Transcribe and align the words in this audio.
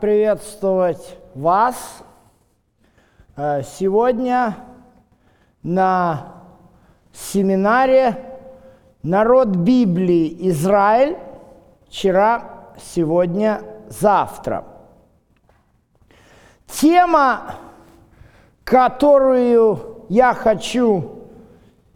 Рад 0.00 0.10
приветствовать 0.10 1.18
вас 1.34 2.02
э, 3.36 3.62
сегодня 3.62 4.56
на 5.62 6.36
семинаре 7.12 8.16
«Народ 9.02 9.48
Библии 9.48 10.48
Израиль. 10.48 11.18
Вчера, 11.86 12.72
сегодня, 12.82 13.62
завтра». 13.88 14.64
Тема, 16.66 17.56
которую 18.64 20.06
я 20.08 20.32
хочу 20.32 21.26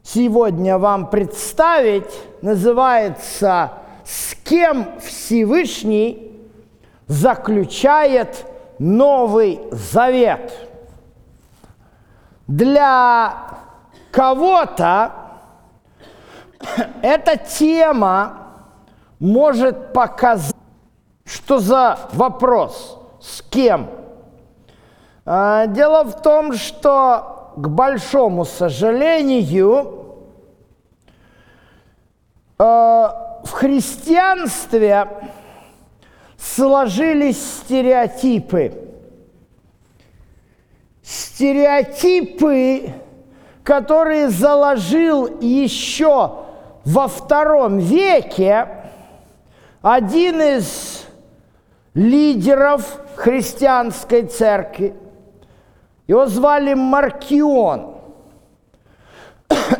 сегодня 0.02 0.76
вам 0.78 1.08
представить, 1.08 2.12
называется 2.42 3.72
«С 4.04 4.34
кем 4.44 5.00
Всевышний 5.00 6.33
заключает 7.06 8.46
Новый 8.78 9.60
Завет?» 9.70 10.52
Для 12.46 13.34
кого-то 14.10 15.12
эта 17.02 17.36
тема 17.36 18.38
может 19.18 19.92
показать, 19.92 20.54
что 21.24 21.58
за 21.58 21.98
вопрос, 22.12 22.98
с 23.20 23.42
кем. 23.42 23.88
А, 25.24 25.66
дело 25.66 26.04
в 26.04 26.20
том, 26.20 26.52
что, 26.52 27.52
к 27.56 27.66
большому 27.68 28.44
сожалению, 28.44 30.18
а, 32.58 33.40
в 33.44 33.50
христианстве 33.52 35.08
сложились 36.44 37.60
стереотипы. 37.60 38.72
Стереотипы, 41.02 42.92
которые 43.62 44.28
заложил 44.28 45.40
еще 45.40 46.32
во 46.84 47.08
втором 47.08 47.78
веке 47.78 48.68
один 49.80 50.40
из 50.40 51.06
лидеров 51.94 53.00
христианской 53.16 54.24
церкви. 54.24 54.94
Его 56.06 56.26
звали 56.26 56.74
Маркион. 56.74 57.94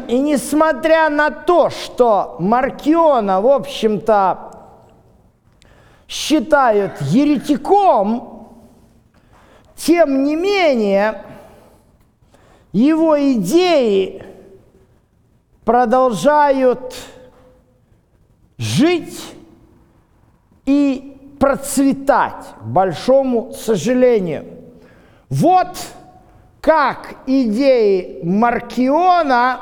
И 0.08 0.18
несмотря 0.18 1.08
на 1.10 1.30
то, 1.30 1.68
что 1.70 2.36
Маркиона, 2.38 3.40
в 3.40 3.46
общем-то, 3.48 4.43
считают 6.08 7.00
еретиком, 7.00 8.48
тем 9.76 10.24
не 10.24 10.36
менее, 10.36 11.22
его 12.72 13.16
идеи 13.34 14.24
продолжают 15.64 16.94
жить 18.58 19.20
и 20.66 21.36
процветать, 21.38 22.46
к 22.60 22.64
большому 22.64 23.52
сожалению. 23.52 24.46
Вот 25.28 25.76
как 26.60 27.16
идеи 27.26 28.20
Маркиона 28.22 29.60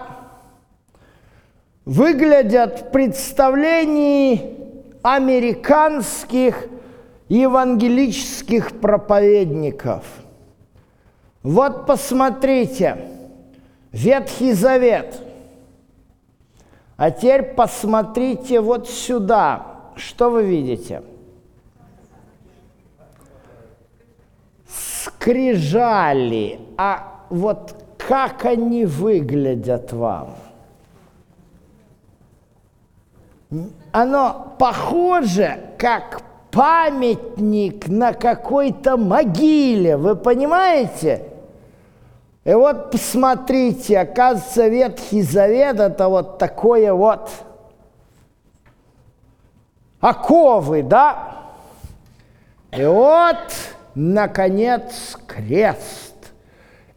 выглядят 1.84 2.81
в 2.81 2.91
представлении 2.91 4.62
американских 5.02 6.68
евангелических 7.28 8.80
проповедников. 8.80 10.04
Вот 11.42 11.86
посмотрите, 11.86 12.98
Ветхий 13.92 14.52
Завет– 14.52 15.20
а 17.02 17.10
теперь 17.10 17.42
посмотрите 17.42 18.60
вот 18.60 18.88
сюда. 18.88 19.66
Что 19.96 20.30
вы 20.30 20.44
видите? 20.44 21.02
Скрижали. 24.69 26.60
А 26.76 27.24
вот 27.28 27.74
как 27.98 28.44
они 28.44 28.84
выглядят 28.84 29.92
вам? 29.92 30.36
Оно 33.92 34.54
похоже, 34.58 35.60
как 35.78 36.22
памятник 36.50 37.88
на 37.88 38.12
какой-то 38.12 38.96
могиле. 38.96 39.96
Вы 39.96 40.16
понимаете? 40.16 41.24
И 42.44 42.52
вот 42.52 42.90
посмотрите, 42.90 43.98
оказывается, 43.98 44.68
Ветхий 44.68 45.22
Завет– 45.22 45.78
это 45.80 46.08
вот 46.08 46.38
такое 46.38 46.92
вот 46.92 47.30
оковы, 50.00 50.82
да? 50.82 51.36
И 52.72 52.84
вот, 52.84 53.36
наконец, 53.94 55.16
крест. 55.26 56.14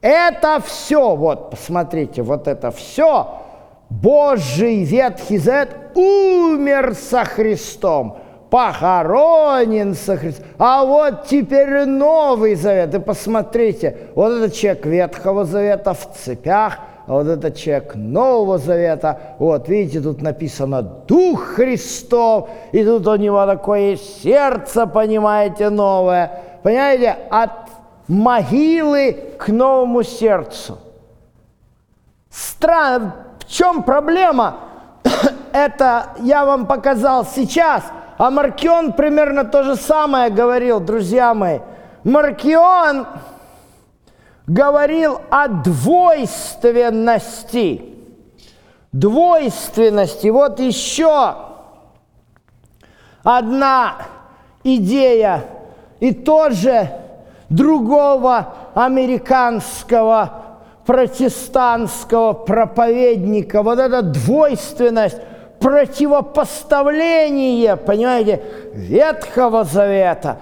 Это 0.01 0.61
все, 0.65 1.15
вот, 1.15 1.51
посмотрите, 1.51 2.23
вот 2.23 2.47
это 2.47 2.71
все, 2.71 3.44
Божий 3.89 4.83
Ветхий 4.83 5.37
Завет 5.37 5.69
умер 5.95 6.95
со 6.95 7.23
Христом– 7.25 8.17
похоронен 8.55 9.95
со 9.95 10.15
Христом. 10.15 10.45
А 10.57 10.85
вот 10.85 11.25
теперь 11.25 11.85
Новый 11.85 12.55
Завет. 12.55 12.93
И 12.95 12.99
посмотрите, 12.99 13.97
вот 14.15 14.31
этот 14.31 14.53
человек 14.53 14.85
Ветхого 14.85 15.43
Завета 15.43 15.93
в 15.93 16.13
цепях, 16.13 16.79
а 17.05 17.13
вот 17.13 17.27
этот 17.27 17.57
человек 17.57 17.95
Нового 17.95 18.57
Завета, 18.57 19.19
вот 19.39 19.67
видите, 19.67 19.99
тут 19.99 20.21
написано 20.21 20.81
Дух 20.81 21.43
Христов, 21.43 22.49
и 22.71 22.83
тут 22.85 23.05
у 23.07 23.15
него 23.15 23.45
такое 23.45 23.97
сердце, 23.97 24.87
понимаете, 24.87 25.69
новое. 25.69 26.39
Понимаете, 26.63 27.17
от 27.29 27.51
могилы 28.07 29.17
к 29.37 29.49
новому 29.49 30.01
сердцу. 30.03 30.77
Странно, 32.29 33.24
в 33.47 33.51
чем 33.51 33.83
проблема? 33.83 34.57
Это 35.51 36.07
я 36.19 36.45
вам 36.45 36.65
показал 36.65 37.25
сейчас– 37.25 37.83
а 38.17 38.31
Маркион 38.31 38.93
примерно 38.93 39.43
то 39.43 39.63
же 39.63 39.75
самое 39.75 40.29
говорил, 40.29 40.79
друзья 40.79 41.33
мои. 41.33 41.59
Маркион 42.05 43.05
говорил 44.47 45.19
о 45.29 45.49
двойственности. 45.49 47.93
Двойственности. 48.93 50.29
Вот 50.29 50.61
еще 50.61 51.35
одна 53.23 53.95
идея 54.63 55.43
и 55.99 56.13
тоже 56.13 56.89
другого 57.49 58.53
американского 58.75 60.44
протестантского 60.85 62.33
проповедника. 62.33 63.63
Вот 63.63 63.79
эта 63.79 64.01
двойственность– 64.01 65.17
противопоставление, 65.59 67.75
понимаете, 67.75 68.43
Ветхого 68.73 69.63
Завета. 69.63 70.37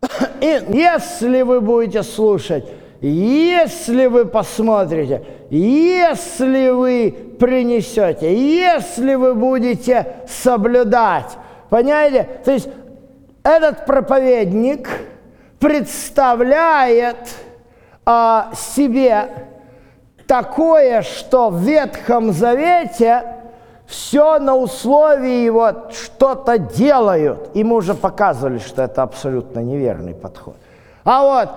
И 0.40 0.60
если 0.68 1.42
вы 1.42 1.60
будете 1.60 2.04
слушать, 2.04 2.64
если 3.00 4.06
вы 4.06 4.26
посмотрите, 4.26 5.24
если 5.50 6.68
вы 6.68 7.12
принесете, 7.38 8.34
если 8.34 9.14
вы 9.14 9.34
будете 9.34 10.16
соблюдать, 10.28 11.36
понимаете, 11.70 12.28
то 12.44 12.52
есть 12.52 12.68
этот 13.42 13.86
проповедник 13.86 14.90
представляет 15.58 17.16
а, 18.04 18.52
себе 18.54 19.49
такое, 20.30 21.02
что 21.02 21.50
в 21.50 21.58
Ветхом 21.58 22.30
Завете 22.30 23.24
все 23.84 24.38
на 24.38 24.54
условии 24.54 25.48
вот 25.48 25.92
что-то 25.92 26.56
делают. 26.56 27.50
И 27.54 27.64
мы 27.64 27.74
уже 27.74 27.94
показывали, 27.94 28.58
что 28.58 28.82
это 28.82 29.02
абсолютно 29.02 29.58
неверный 29.58 30.14
подход. 30.14 30.54
А 31.02 31.24
вот 31.24 31.48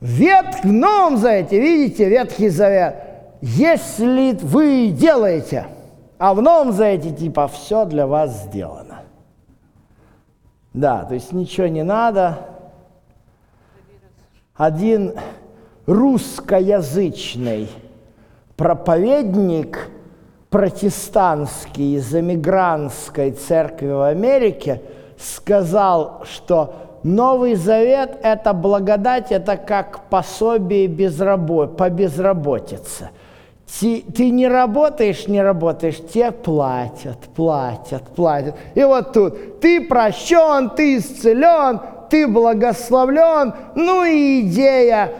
Ветх, 0.00 0.62
в 0.62 0.72
Новом 0.72 1.16
Завете, 1.16 1.58
видите, 1.58 2.08
Ветхий 2.08 2.50
Завет, 2.50 2.94
если 3.40 4.38
вы 4.42 4.90
делаете, 4.90 5.66
а 6.18 6.34
в 6.34 6.40
Новом 6.40 6.70
Завете 6.70 7.10
типа 7.10 7.48
все 7.48 7.84
для 7.84 8.06
вас 8.06 8.44
сделано. 8.44 9.00
Да, 10.72 11.04
то 11.04 11.14
есть 11.14 11.32
ничего 11.32 11.66
не 11.66 11.82
надо. 11.82 12.38
Один 14.54 15.14
русскоязычный 15.86 17.68
проповедник– 18.58 19.88
протестантский 20.50 21.96
из 21.96 22.14
эмигрантской 22.14 23.32
церкви 23.32 23.88
в 23.88 24.02
Америке 24.02 24.82
сказал, 25.18 26.24
что 26.24 27.00
Новый 27.02 27.54
Завет– 27.54 28.18
это 28.22 28.52
благодать, 28.52 29.30
это 29.30 29.56
как 29.56 30.08
пособие 30.08 30.86
безработ... 30.86 31.76
по 31.76 31.90
безработице. 31.90 33.10
Ты, 33.78 34.00
ты 34.00 34.30
не 34.30 34.48
работаешь, 34.48 35.28
не 35.28 35.42
работаешь, 35.42 35.96
тебе 35.96 36.32
платят, 36.32 37.18
платят, 37.36 38.02
платят. 38.16 38.56
И 38.74 38.82
вот 38.82 39.12
тут 39.12 39.60
ты 39.60 39.86
прощен, 39.86 40.70
ты 40.70 40.96
исцелен, 40.96 41.80
ты 42.08 42.26
благословлен. 42.26 43.52
Ну 43.74 44.04
и 44.04 44.40
идея, 44.40 45.12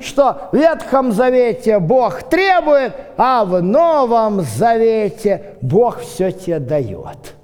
что 0.00 0.48
в 0.52 0.56
Ветхом 0.56 1.12
Завете 1.12 1.78
Бог 1.78 2.22
требует, 2.24 2.92
а 3.16 3.44
в 3.44 3.62
Новом 3.62 4.40
Завете 4.40 5.56
Бог 5.60 6.00
все 6.00 6.30
тебе 6.32 6.58
дает. 6.58 7.34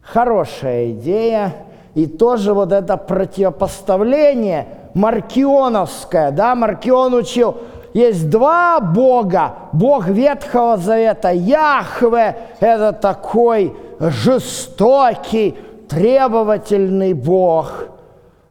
Хорошая 0.00 0.90
идея. 0.90 1.54
И 1.94 2.06
тоже 2.06 2.52
вот 2.54 2.72
это 2.72 2.96
противопоставление 2.96 4.66
маркионовское, 4.94 6.32
да, 6.32 6.54
Маркион 6.54 7.14
учил, 7.14 7.56
есть 7.92 8.28
два 8.28 8.80
Бога. 8.80 9.54
Бог 9.72 10.08
Ветхого 10.08 10.76
Завета, 10.76 11.30
Яхве, 11.30 12.36
это 12.58 12.92
такой 12.92 13.76
жестокий, 14.00 15.56
требовательный 15.88 17.12
Бог. 17.12 17.84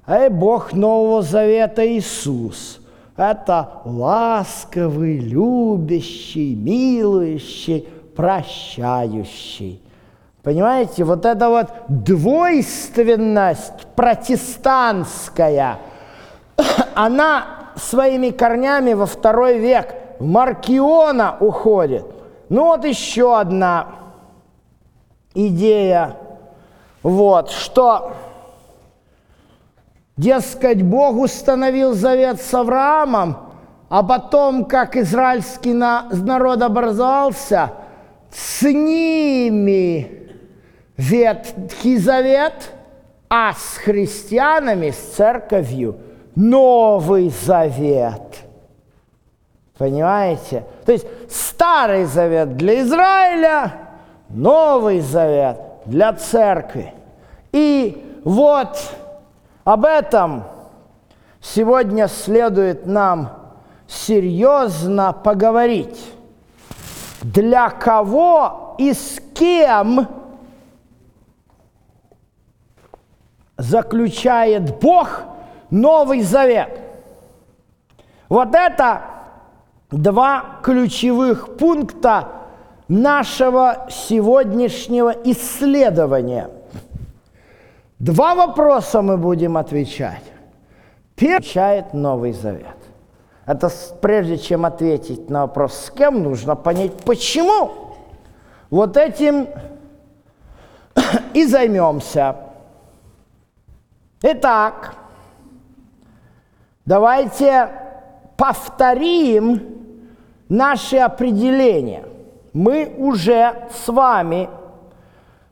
А 0.05 0.25
и 0.25 0.29
Бог 0.29 0.73
Нового 0.73 1.21
Завета 1.21 1.87
Иисус. 1.87 2.79
Это 3.15 3.81
ласковый, 3.85 5.19
любящий, 5.19 6.55
милующий, 6.55 7.87
прощающий. 8.15 9.81
Понимаете, 10.41 11.05
вот 11.05 11.25
эта 11.25 11.47
вот 11.47 11.67
двойственность 11.87 13.85
протестантская, 13.95 15.77
она 16.95 17.45
своими 17.77 18.31
корнями 18.31 18.93
во 18.93 19.05
второй 19.05 19.59
век 19.59 19.95
в 20.19 20.25
Маркиона 20.25 21.37
уходит. 21.39 22.05
Ну 22.49 22.65
вот 22.65 22.83
еще 22.83 23.39
одна 23.39 23.87
идея, 25.33 26.17
вот, 27.03 27.49
что, 27.49 28.11
дескать, 30.17 30.81
Бог 30.81 31.17
установил 31.17 31.93
завет 31.93 32.41
с 32.41 32.53
Авраамом, 32.53 33.37
а 33.89 34.03
потом, 34.03 34.65
как 34.65 34.95
израильский 34.95 35.73
народ 35.73 36.61
образовался, 36.61 37.73
с 38.31 38.63
ними 38.63 40.29
Ветхий 40.97 41.97
Завет, 41.97 42.71
а 43.29 43.53
с 43.53 43.77
христианами, 43.77 44.91
с 44.91 44.97
церковью 45.15 45.97
Новый 46.35 47.29
Завет. 47.29 48.21
Понимаете? 49.77 50.63
То 50.85 50.91
есть 50.91 51.05
Старый 51.29 52.05
Завет 52.05 52.57
для 52.57 52.81
Израиля, 52.81 53.73
Новый 54.29 54.99
Завет 55.01 55.57
для 55.85 56.13
церкви. 56.13 56.93
И 57.51 58.21
вот 58.23 58.77
об 59.63 59.85
этом 59.85 60.43
сегодня 61.41 62.07
следует 62.07 62.85
нам 62.85 63.31
серьезно 63.87 65.13
поговорить. 65.13 65.99
Для 67.21 67.69
кого 67.69 68.75
и 68.77 68.93
с 68.93 69.19
кем– 69.33 70.07
заключает 73.57 74.79
Бог 74.79 75.21
Новый 75.69 76.21
Завет. 76.21 76.79
Вот 78.29 78.53
это 78.53 79.01
два 79.91 80.59
ключевых 80.63 81.57
пункта 81.57 82.29
нашего 82.87 83.87
сегодняшнего 83.89 85.09
исследования. 85.23 86.49
Два 88.03 88.35
вопроса 88.35 89.01
мы 89.01 89.17
будем 89.17 89.55
отвечать. 89.55 90.23
Первый 91.15 91.37
отвечает 91.37 91.93
Новый 91.93 92.33
Завет. 92.33 92.75
Это 93.45 93.71
прежде 94.01 94.37
чем 94.37 94.65
ответить 94.65 95.29
на 95.29 95.43
вопрос, 95.43 95.73
с 95.73 95.89
кем, 95.89 96.21
нужно 96.21 96.57
понять, 96.57 96.97
почему. 97.05 97.71
Вот 98.69 98.97
этим 98.97 99.47
и 101.33 101.45
займемся. 101.45 102.35
Итак, 104.21 104.95
давайте 106.85 107.69
повторим 108.35 109.77
наши 110.49 110.97
определения. 110.97 112.03
Мы 112.51 112.93
уже 112.97 113.69
с 113.71 113.87
вами 113.87 114.49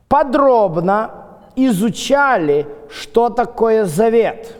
подробно 0.06 1.21
изучали, 1.56 2.66
что 2.90 3.28
такое 3.28 3.84
завет. 3.84 4.56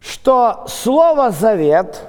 Что 0.00 0.64
слово 0.68 1.30
«завет» 1.30 2.00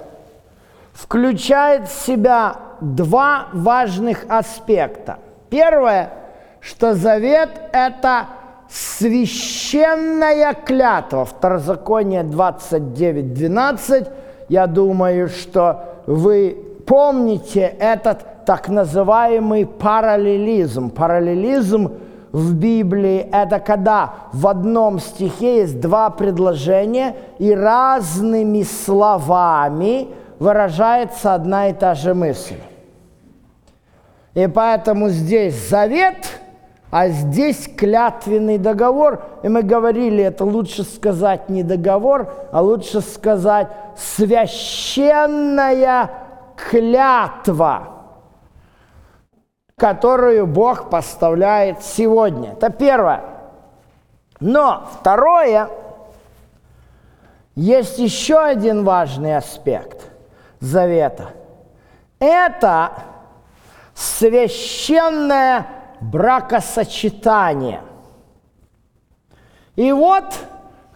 включает 0.94 1.88
в 1.88 2.06
себя 2.06 2.56
два 2.82 3.48
важных 3.54 4.26
аспекта. 4.30 5.20
Первое, 5.50 6.12
что 6.60 6.94
завет– 6.94 7.50
это 7.72 8.28
священная 8.70 10.54
клятва. 10.54 11.26
Второзаконие 11.26 12.24
29.12. 12.24 14.12
Я 14.50 14.68
думаю, 14.68 15.30
что 15.30 15.96
вы 16.06 16.58
помните 16.86 17.76
этот 17.80 18.46
так 18.46 18.70
называемый 18.70 19.66
параллелизм. 19.66 20.90
Параллелизм 20.90 21.92
в 22.38 22.54
Библии– 22.54 23.28
это 23.32 23.60
когда 23.60 24.14
в 24.32 24.46
одном 24.48 25.00
стихе 25.00 25.62
есть 25.62 25.80
два 25.80 26.10
предложения, 26.10 27.16
и 27.40 27.54
разными 27.54 28.62
словами 28.64 30.10
выражается 30.38 31.34
одна 31.34 31.70
и 31.70 31.74
та 31.74 31.96
же 31.96 32.14
мысль. 32.14 32.60
И 34.36 34.48
поэтому 34.48 35.10
здесь 35.10 35.70
завет– 35.70 36.40
а 36.90 37.10
здесь 37.10 37.68
клятвенный 37.76 38.58
договор, 38.58 39.22
и 39.44 39.50
мы 39.50 39.62
говорили, 39.62 40.24
это 40.24 40.46
лучше 40.46 40.84
сказать 40.84 41.50
не 41.50 41.62
договор, 41.62 42.34
а 42.54 42.62
лучше 42.62 43.02
сказать 43.02 43.68
священная 43.98 45.30
клятва, 46.56 47.97
которую 49.78 50.48
Бог 50.48 50.90
поставляет 50.90 51.84
сегодня. 51.84 52.54
Это 52.54 52.72
первое. 52.72 53.24
Но 54.40 54.88
второе, 55.00 55.70
есть 57.54 58.00
еще 58.00 58.40
один 58.40 58.84
важный 58.84 59.38
аспект 59.38 60.10
завета. 60.60 61.30
Это 62.18 62.92
священная 63.94 65.68
бракосочетание. 66.02 67.82
И 69.76 69.92
вот 69.92 70.34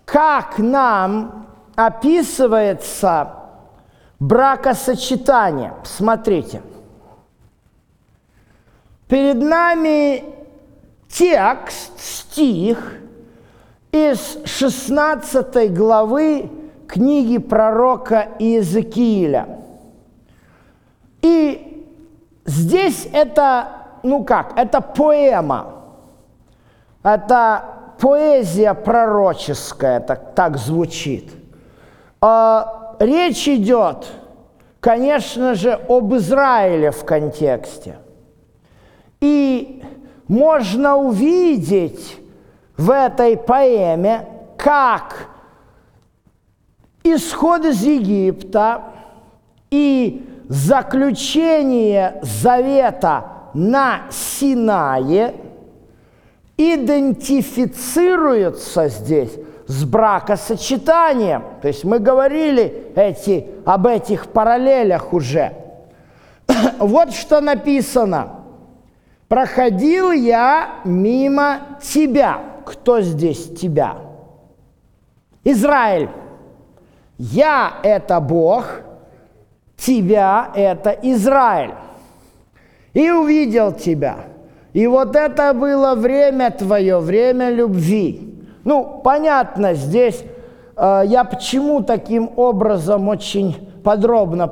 как 0.05 0.57
нам 0.57 1.45
описывается 1.75 3.33
бракосочетание. 4.19 5.75
Смотрите. 5.83 6.63
Перед 9.11 9.41
нами 9.41 10.23
текст, 11.09 11.99
стих 11.99 12.93
из 13.91 14.37
16 14.45 15.73
главы 15.73 16.49
книги 16.87 17.37
пророка 17.37 18.29
Иезекииля. 18.39 19.59
И 21.21 21.85
здесь 22.45 23.05
это 23.11 23.67
ну 24.01 24.23
как, 24.23 24.57
это 24.57 24.79
поэма, 24.79 25.73
это 27.03 27.65
поэзия 27.99 28.73
пророческая, 28.73 29.99
так, 29.99 30.35
так 30.35 30.57
звучит. 30.57 31.33
А, 32.21 32.95
речь 32.99 33.45
идет, 33.49 34.07
конечно 34.79 35.53
же, 35.55 35.73
об 35.89 36.15
Израиле 36.15 36.91
в 36.91 37.03
контексте. 37.03 37.97
И 39.21 39.81
можно 40.27 40.97
увидеть 40.97 42.17
в 42.75 42.89
этой 42.89 43.37
поэме, 43.37 44.25
как 44.57 45.27
исход 47.03 47.63
из 47.65 47.83
Египта 47.83 48.81
и 49.69 50.27
заключение 50.49 52.19
завета 52.23 53.25
на 53.53 54.01
Синае 54.09 55.35
идентифицируется 56.57 58.89
здесь 58.89 59.37
с 59.67 59.83
бракосочетанием. 59.83 61.43
То 61.61 61.67
есть 61.67 61.83
мы 61.83 61.99
говорили 61.99 62.91
эти, 62.95 63.45
об 63.65 63.85
этих 63.87 64.27
параллелях 64.27 65.13
уже. 65.13 65.53
вот 66.79 67.13
что 67.13 67.39
написано. 67.39 68.40
«Проходил 69.31 70.11
я 70.11 70.81
мимо 70.83 71.77
тебя». 71.81 72.41
Кто 72.65 72.99
здесь 72.99 73.45
тебя? 73.57 73.95
Израиль. 75.45 76.09
Я– 77.17 77.75
это 77.83 78.19
Бог, 78.19 78.65
тебя– 79.77 80.51
это 80.53 80.89
Израиль. 80.89 81.75
И 82.93 83.09
увидел 83.09 83.71
тебя. 83.71 84.17
И 84.73 84.85
вот 84.85 85.15
это 85.15 85.53
было 85.53 85.95
время 85.95 86.51
твое, 86.51 86.99
время 86.99 87.51
любви. 87.51 88.37
Ну, 88.65 88.99
понятно, 89.01 89.75
здесь 89.75 90.25
э, 90.75 91.03
я 91.05 91.23
почему 91.23 91.83
таким 91.83 92.31
образом 92.35 93.07
очень 93.07 93.55
подробно 93.81 94.51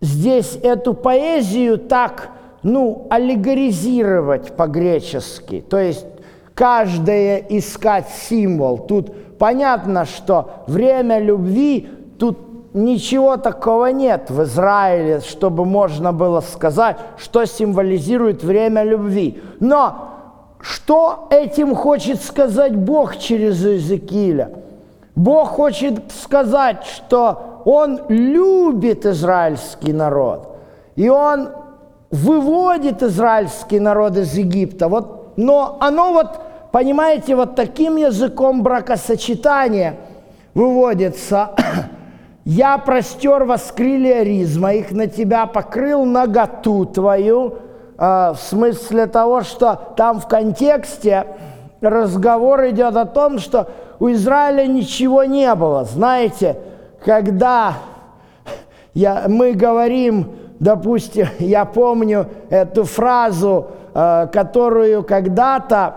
здесь 0.00 0.58
эту 0.64 0.94
поэзию 0.94 1.78
так, 1.78 2.30
ну, 2.62 3.06
аллегоризировать 3.10 4.56
по-гречески. 4.56 5.64
То 5.68 5.78
есть 5.78 6.06
каждое 6.54 7.38
искать 7.48 8.08
символ. 8.08 8.78
Тут 8.78 9.38
понятно, 9.38 10.04
что 10.04 10.64
время 10.66 11.20
любви, 11.20 11.88
тут 12.18 12.74
ничего 12.74 13.36
такого 13.36 13.86
нет 13.86 14.30
в 14.30 14.42
Израиле, 14.42 15.20
чтобы 15.20 15.64
можно 15.64 16.12
было 16.12 16.40
сказать, 16.40 16.96
что 17.16 17.44
символизирует 17.44 18.42
время 18.42 18.82
любви. 18.82 19.40
Но 19.60 20.08
что 20.60 21.28
этим 21.30 21.74
хочет 21.74 22.20
сказать 22.22 22.74
Бог 22.76 23.16
через 23.16 23.64
Иезекииля? 23.64 24.50
Бог 25.14 25.48
хочет 25.48 26.12
сказать, 26.12 26.84
что 26.84 27.62
Он 27.64 28.00
любит 28.08 29.06
израильский 29.06 29.92
народ, 29.92 30.56
и 30.96 31.08
Он 31.08 31.50
выводит 32.10 33.02
израильский 33.02 33.80
народ 33.80 34.16
из 34.16 34.34
Египта. 34.34 34.88
Вот, 34.88 35.34
но 35.36 35.76
оно 35.80 36.12
вот 36.12 36.40
понимаете, 36.72 37.36
вот 37.36 37.54
таким 37.54 37.96
языком 37.96 38.62
бракосочетания 38.62 39.96
выводится. 40.54 41.50
«Я 42.44 42.78
простер 42.78 43.44
воскрылья 43.44 44.22
риз 44.22 44.56
моих 44.56 44.90
на 44.90 45.06
тебя, 45.06 45.46
покрыл 45.46 46.06
наготу 46.06 46.86
твою», 46.86 47.56
э, 47.98 48.32
в 48.34 48.38
смысле 48.38 49.06
того, 49.06 49.42
что 49.42 49.92
там 49.96 50.18
в 50.18 50.28
контексте 50.28 51.26
разговор 51.82 52.68
идет 52.68 52.96
о 52.96 53.04
том, 53.04 53.38
что 53.38 53.68
у 54.00 54.10
Израиля 54.12 54.66
ничего 54.66 55.24
не 55.24 55.54
было. 55.54 55.84
Знаете, 55.84 56.56
когда 57.04 57.74
я, 58.94 59.24
мы 59.28 59.52
говорим, 59.52 60.28
допустим, 60.60 61.28
я 61.38 61.64
помню 61.64 62.26
эту 62.50 62.84
фразу, 62.84 63.68
э, 63.94 64.28
которую 64.32 65.02
когда-то 65.04 65.94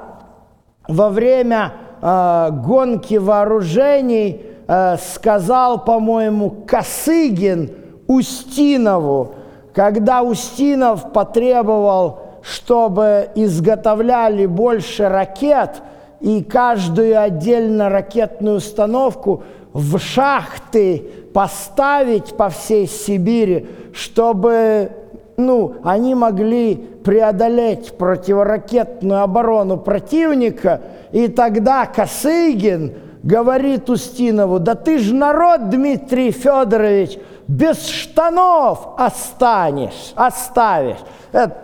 во 0.87 1.09
время 1.09 1.73
э, 2.01 2.49
гонки 2.51 3.15
вооружений 3.15 4.41
э, 4.67 4.97
сказал, 4.97 5.83
по-моему, 5.83 6.49
Косыгин 6.67 7.71
Устинову, 8.07 9.35
когда 9.73 10.21
Устинов 10.21 11.13
потребовал, 11.13 12.19
чтобы 12.41 13.29
изготовляли 13.35 14.45
больше 14.45 15.07
ракет 15.07 15.81
и 16.19 16.43
каждую 16.43 17.21
отдельно 17.21 17.89
ракетную 17.89 18.57
установку 18.57 19.43
в 19.73 19.97
шахты 19.97 21.09
поставить 21.33 22.35
по 22.35 22.49
всей 22.49 22.87
Сибири, 22.87 23.67
чтобы 23.93 24.91
ну, 25.37 25.75
они 25.83 26.15
могли 26.15 26.75
преодолеть 26.75 27.97
противоракетную 27.97 29.21
оборону 29.21 29.77
противника, 29.77 30.81
и 31.11 31.27
тогда 31.27 31.85
Косыгин 31.85 32.93
говорит 33.23 33.89
Устинову, 33.89 34.59
да 34.59 34.75
ты 34.75 34.99
ж 34.99 35.11
народ, 35.11 35.69
Дмитрий 35.69 36.31
Федорович, 36.31 37.17
без 37.47 37.87
штанов 37.87 38.89
останешь, 38.97 40.13
оставишь. 40.15 40.99
Это 41.31 41.57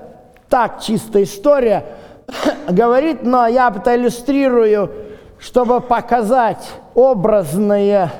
так 0.49 0.81
чистая 0.81 1.23
история 1.23 1.85
говорит, 2.69 3.23
но 3.23 3.47
я 3.47 3.73
это 3.75 3.95
иллюстрирую, 3.95 4.91
чтобы 5.39 5.81
показать 5.81 6.67
образное 6.95 8.11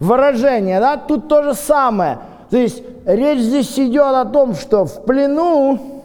выражение. 0.00 0.80
Да? 0.80 0.96
Тут 0.96 1.28
то 1.28 1.42
же 1.42 1.54
самое. 1.54 2.18
То 2.50 2.56
есть 2.56 2.82
речь 3.04 3.40
здесь 3.40 3.78
идет 3.78 4.14
о 4.14 4.24
том, 4.24 4.54
что 4.54 4.84
в 4.84 5.04
плену 5.04 6.02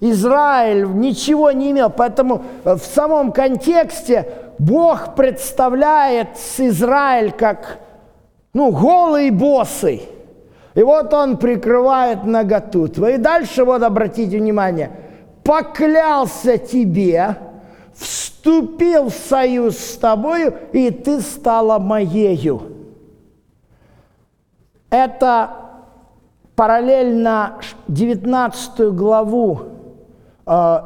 Израиль 0.00 0.84
ничего 0.86 1.50
не 1.52 1.70
имел, 1.70 1.90
поэтому 1.90 2.42
в 2.64 2.78
самом 2.78 3.32
контексте 3.32 4.28
Бог 4.58 5.14
представляет 5.14 6.28
Израиль 6.58 7.32
как 7.32 7.78
ну, 8.52 8.70
голый 8.70 9.30
босый. 9.30 10.02
И 10.74 10.82
вот 10.82 11.12
он 11.12 11.36
прикрывает 11.36 12.24
наготу 12.24 12.88
твою. 12.88 13.16
И 13.16 13.18
дальше 13.18 13.64
вот 13.64 13.82
обратите 13.82 14.38
внимание. 14.38 14.90
Поклялся 15.44 16.58
тебе, 16.58 17.36
вступил 17.94 19.10
в 19.10 19.14
союз 19.14 19.76
с 19.76 19.96
тобою, 19.96 20.54
и 20.72 20.90
ты 20.90 21.20
стала 21.20 21.78
моею. 21.78 22.62
Это 24.92 25.50
параллельно 26.54 27.58
19 27.88 28.94
главу 28.94 29.62
э, 30.46 30.78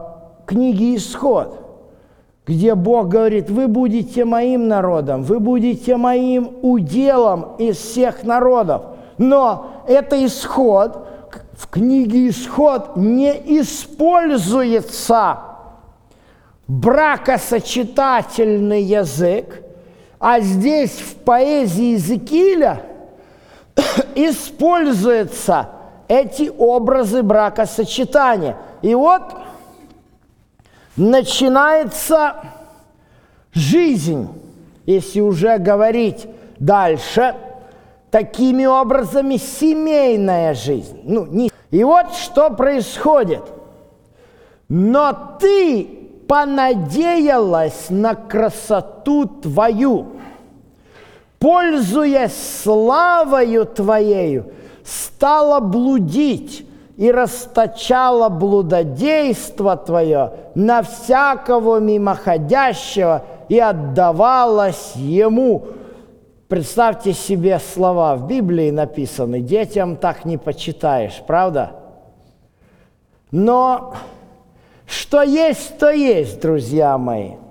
книги 0.46 0.94
«Исход», 0.94 1.58
где 2.46 2.76
Бог 2.76 3.08
говорит, 3.08 3.50
вы 3.50 3.66
будете 3.66 4.25
моим 4.25 4.68
народом, 4.68 5.25
вы 5.25 5.40
будете 5.40 5.96
моим 5.96 6.52
уделом 6.62 7.56
из 7.58 7.78
всех 7.78 8.22
народов. 8.22 8.82
Но 9.18 9.82
это 9.88 10.25
исход, 10.25 11.08
в 11.54 11.68
книге 11.68 12.28
«Исход» 12.28 12.96
не 12.96 13.32
используется 13.60 15.38
бракосочетательный 16.68 18.82
язык, 18.82 19.64
а 20.20 20.38
здесь 20.38 20.92
в 20.92 21.16
поэзии 21.16 21.94
Иезекииля– 21.94 22.82
используются 24.14 25.68
эти 26.09 26.52
образы 26.56 27.23
бракосочетания. 27.23 28.56
И 28.83 28.95
вот 28.95 29.23
начинается 30.97 32.37
жизнь, 33.52 34.28
если 34.87 35.21
уже 35.21 35.59
говорить 35.59 36.26
дальше, 36.59 37.35
такими 38.11 38.64
образами 38.64 39.37
семейная 39.37 40.54
жизнь. 40.54 41.00
Ну, 41.04 41.26
не... 41.26 41.50
И 41.71 41.85
вот 41.85 42.14
что 42.14 42.50
происходит. 42.50 43.42
Но 44.68 45.37
ты 45.38 46.06
понадеялась 46.26 47.87
на 47.88 48.14
красоту 48.14 49.26
твою 49.26 50.15
пользуясь 51.47 52.65
славою 52.65 53.67
Твоею, 53.67 54.53
стала 54.83 55.61
блудить 55.61 56.67
и 56.97 57.09
расточала 57.09 58.29
блудодейство 58.29 59.76
Твое 59.76 60.33
на 60.57 60.83
всякого 60.83 61.79
мимоходящего 61.79 63.23
и 63.49 63.61
отдавалась 63.61 64.97
Ему. 64.97 65.67
Представьте 66.49 67.12
себе 67.12 67.61
слова 67.61 68.17
в 68.17 68.26
Библии 68.26 68.73
написаны, 68.73 69.38
детям 69.38 69.95
так 69.95 70.25
не 70.25 70.38
почитаешь, 70.38 71.23
правда? 71.29 71.75
Но 73.31 73.95
что 74.85 75.23
есть, 75.23 75.79
то 75.79 75.93
есть, 75.93 76.41
друзья 76.41 76.99
мои– 76.99 77.35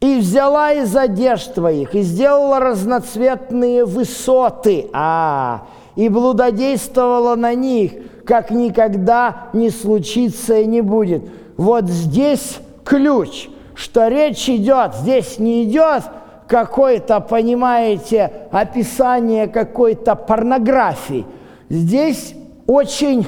и 0.00 0.18
взяла 0.18 0.72
из 0.72 0.96
одежд 0.96 1.54
твоих, 1.54 1.94
и 1.94 2.02
сделала 2.02 2.58
разноцветные 2.58 3.84
высоты, 3.84 4.88
а, 4.92 5.66
и 5.94 6.08
блудодействовала 6.08 7.36
на 7.36 7.54
них, 7.54 7.92
как 8.24 8.50
никогда 8.50 9.48
не 9.52 9.70
случится 9.70 10.58
и 10.58 10.66
не 10.66 10.80
будет. 10.80 11.22
Вот 11.58 11.86
здесь 11.88 12.58
ключ, 12.84 13.48
что 13.74 14.08
речь 14.08 14.48
идет, 14.48 14.94
здесь 14.94 15.38
не 15.38 15.64
идет 15.64 16.04
какое-то, 16.46 17.20
понимаете, 17.20 18.32
описание 18.50 19.46
какой-то 19.46 20.14
порнографии. 20.14 21.26
Здесь 21.68 22.34
очень, 22.66 23.26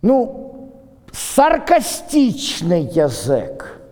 ну, 0.00 0.72
саркастичный 1.12 2.82
язык. 2.82 3.83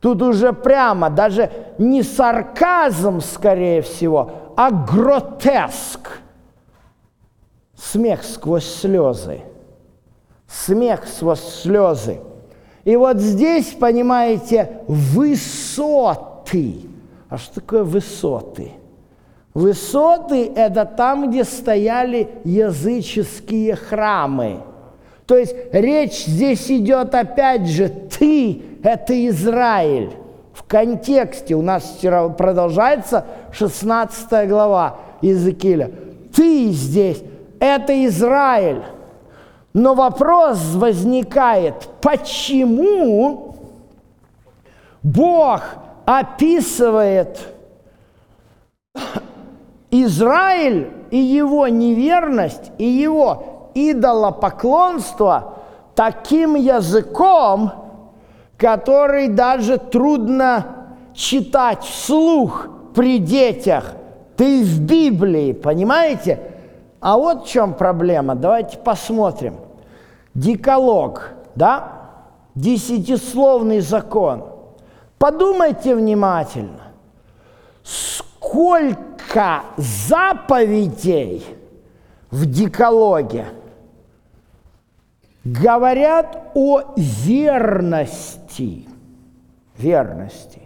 Тут 0.00 0.22
уже 0.22 0.52
прямо, 0.52 1.10
даже 1.10 1.50
не 1.78 2.02
сарказм, 2.02 3.20
скорее 3.20 3.82
всего, 3.82 4.52
а 4.56 4.70
гротеск. 4.70 6.20
Смех 7.76 8.22
сквозь 8.22 8.66
слезы. 8.66 9.40
Смех 10.46 11.06
сквозь 11.06 11.42
слезы. 11.42 12.20
И 12.84 12.96
вот 12.96 13.18
здесь, 13.18 13.74
понимаете, 13.78 14.80
высоты. 14.86 16.76
А 17.28 17.36
что 17.36 17.56
такое 17.56 17.82
высоты? 17.82 18.72
Высоты– 19.52 20.52
это 20.56 20.84
там, 20.84 21.30
где 21.30 21.42
стояли 21.42 22.28
языческие 22.44 23.74
храмы. 23.74 24.60
То 25.26 25.36
есть 25.36 25.54
речь 25.72 26.24
здесь 26.24 26.70
идет 26.70 27.14
опять 27.14 27.66
же 27.66 27.88
«ты»– 27.88 28.62
это 28.82 29.26
Израиль. 29.28 30.12
В 30.52 30.64
контексте 30.64 31.54
у 31.54 31.62
нас 31.62 31.98
продолжается 32.36 33.24
16 33.52 34.48
глава 34.48 34.96
Иезекииля. 35.22 35.90
«Ты 36.34 36.70
здесь– 36.70 37.22
это 37.60 38.04
Израиль». 38.06 38.82
Но 39.72 39.94
вопрос 39.94 40.74
возникает, 40.74 41.88
почему 42.00 43.54
Бог 45.02 45.62
описывает 46.04 47.38
Израиль 49.90 50.90
и 51.10 51.18
его 51.18 51.68
неверность, 51.68 52.72
и 52.78 52.84
его 52.84 53.70
идолопоклонство 53.74 55.54
таким 55.94 56.54
языком, 56.54 57.87
который 58.58 59.28
даже 59.28 59.78
трудно 59.78 60.66
читать 61.14 61.84
вслух 61.84 62.68
при 62.94 63.18
детях. 63.18 63.94
Ты 64.36 64.62
в 64.62 64.80
Библии, 64.80 65.52
понимаете? 65.52 66.40
А 67.00 67.16
вот 67.16 67.44
в 67.44 67.48
чем 67.48 67.74
проблема. 67.74 68.34
Давайте 68.34 68.76
посмотрим. 68.78 69.56
Деколог, 70.34 71.30
да? 71.54 71.92
Десятисловный 72.54 73.80
закон. 73.80 74.44
Подумайте 75.18 75.94
внимательно. 75.94 76.92
Сколько 77.84 79.62
заповедей 79.76 81.44
в 82.30 82.46
декологе 82.46 83.46
говорят 85.44 86.50
о 86.54 86.94
верности. 86.96 88.86
Верности. 89.76 90.62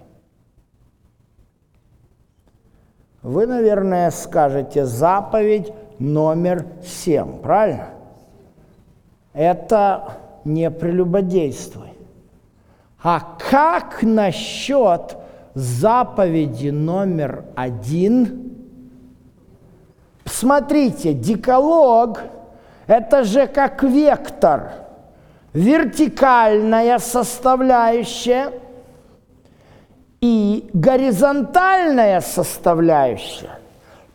Вы, 3.23 3.47
наверное, 3.47 4.11
скажете 4.11 4.85
заповедь 4.85 5.73
номер 5.99 6.67
семь, 6.85 7.39
правильно? 7.39 7.89
Это 9.33 10.19
не 10.45 10.71
прелюбодействуй. 10.71 11.93
А 13.03 13.37
как 13.51 14.03
насчет 14.03 15.17
заповеди 15.55 16.71
номер 16.71 17.45
один? 17.55 18.53
Смотрите, 20.25 21.13
деколог– 21.13 22.23
это 22.87 23.25
же 23.25 23.47
как 23.47 23.83
вектор, 23.83 24.73
вертикальная 25.53 26.99
составляющая 26.99 28.53
и 30.21 30.68
горизонтальная 30.73 32.21
составляющая. 32.21 33.59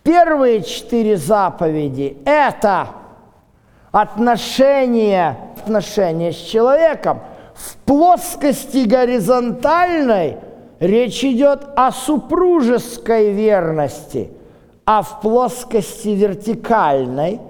Первые 0.03 0.63
четыре 0.63 1.17
заповеди– 1.17 2.17
это 2.25 2.87
отношения, 3.91 5.37
отношения 5.57 6.31
с 6.31 6.37
человеком. 6.37 7.19
В 7.53 7.75
плоскости 7.77 8.85
горизонтальной 8.85 10.37
речь 10.79 11.23
идет 11.23 11.67
о 11.75 11.91
супружеской 11.91 13.31
верности, 13.31 14.29
а 14.85 15.01
в 15.01 15.19
плоскости 15.21 16.09
вертикальной 16.09 17.41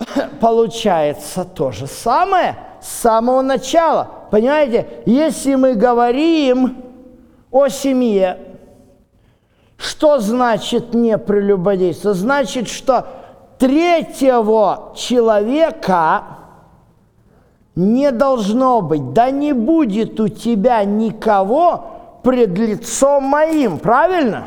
получается 0.40 1.44
то 1.44 1.70
же 1.72 1.86
самое 1.86 2.56
с 2.80 2.88
самого 2.88 3.42
начала. 3.42 4.08
Понимаете, 4.30 4.86
если 5.06 5.54
мы 5.54 5.74
говорим 5.74 6.82
о 7.50 7.68
семье, 7.68 8.38
что 9.76 10.18
значит 10.18 10.94
не 10.94 11.16
прелюбодейство? 11.18 12.14
Значит, 12.14 12.68
что 12.68 13.06
третьего 13.58 14.92
человека 14.94 16.24
не 17.74 18.10
должно 18.10 18.82
быть. 18.82 19.12
Да 19.12 19.30
не 19.30 19.52
будет 19.52 20.20
у 20.20 20.28
тебя 20.28 20.84
никого 20.84 22.18
пред 22.22 22.58
лицом 22.58 23.24
моим, 23.24 23.78
правильно? 23.78 24.46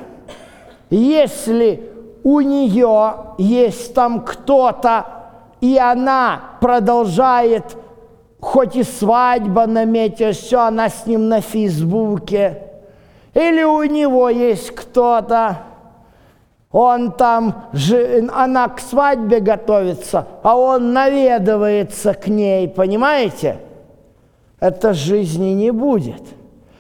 Если 0.92 1.90
у 2.24 2.40
нее 2.40 3.16
есть 3.40 3.94
там 3.96 4.22
кто-то, 4.22 5.23
и 5.64 5.78
она 5.78 6.42
продолжает, 6.62 7.78
хоть 8.40 8.76
и 8.76 8.84
свадьба 8.84 9.66
наметилась, 9.66 10.38
все, 10.38 10.62
она 10.62 10.90
с 10.90 11.08
ним 11.08 11.28
на 11.30 11.42
Фейсбуке– 11.42 12.60
или 13.34 13.64
у 13.64 13.84
него 13.84 14.30
есть 14.30 14.72
кто-то, 14.72 15.64
он 16.72 17.12
там, 17.12 17.66
она 18.32 18.70
к 18.70 18.80
свадьбе 18.80 19.40
готовится, 19.40 20.28
а 20.44 20.56
он 20.56 20.94
наведывается 20.94 22.14
к 22.14 22.28
ней, 22.28 22.68
понимаете? 22.68 23.58
Это 24.60 24.94
жизни 24.94 25.50
не 25.50 25.72
будет. 25.72 26.22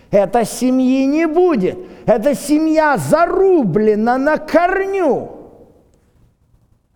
Это 0.09 0.45
семьи 0.45 1.05
не 1.05 1.27
будет. 1.27 1.77
Эта 2.05 2.35
семья 2.35 2.97
зарублена 2.97 4.17
на 4.17 4.37
корню. 4.37 5.31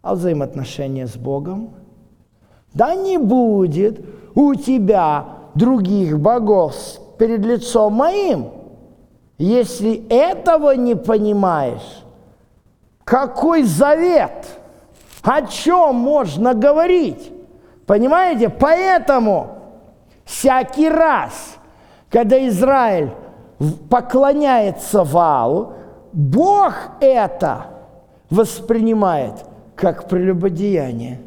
А 0.02 0.16
взаимоотношения 0.16 1.08
с 1.08 1.18
Богом? 1.18 1.72
Да 2.74 2.96
не 2.96 3.18
будет 3.18 4.00
у 4.36 4.54
тебя 4.56 5.26
других 5.56 6.20
богов 6.20 6.76
перед 7.18 7.46
лицом 7.46 7.94
моим. 7.94 8.52
Если 9.38 10.06
этого 10.10 10.72
не 10.76 10.96
понимаешь, 10.96 12.04
какой 13.04 13.64
завет? 13.64 14.48
О 15.22 15.42
чем 15.44 15.96
можно 15.96 16.54
говорить? 16.54 17.32
Понимаете? 17.86 18.50
Поэтому 18.50 19.58
всякий 20.26 20.90
раз, 20.90 21.58
когда 22.10 22.46
Израиль 22.48 23.12
поклоняется 23.90 25.04
Валу, 25.04 25.74
Бог 26.14 26.74
это 27.00 27.68
воспринимает 28.30 29.34
как 29.76 30.08
прелюбодеяние. 30.08 31.22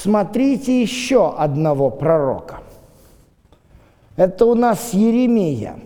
Смотрите 0.00 0.82
еще 0.82 1.34
одного 1.36 1.90
пророка– 1.90 2.60
это 4.16 4.44
у 4.46 4.54
нас 4.54 4.92
Еремия. 4.92 5.78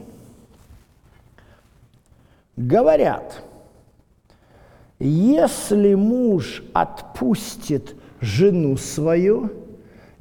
Говорят, 2.56 3.42
если 4.98 5.94
муж 5.94 6.64
отпустит 6.72 7.94
жену 8.20 8.76
свою, 8.76 9.52